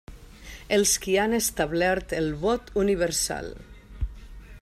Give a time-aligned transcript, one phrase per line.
[0.77, 3.53] Els qui han establert el vot universal.